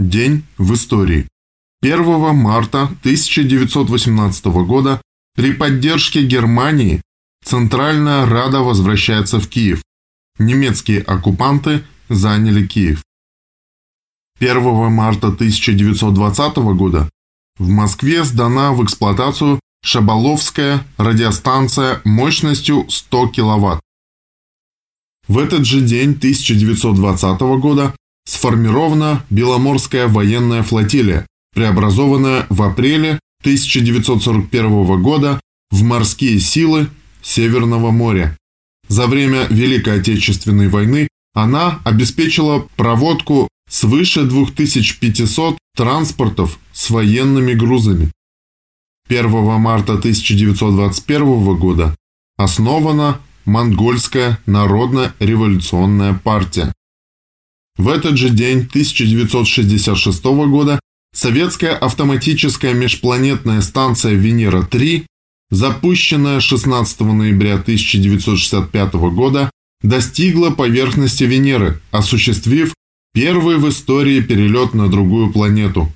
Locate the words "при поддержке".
5.36-6.24